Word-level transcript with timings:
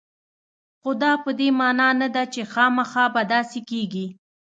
خو 0.81 0.89
دا 1.01 1.11
په 1.23 1.31
دې 1.39 1.47
معنا 1.59 1.89
نه 2.01 2.07
ده 2.15 2.23
چې 2.33 2.41
خامخا 2.53 3.05
به 3.13 3.21
داسې 3.33 3.59
کېږي 3.69 4.05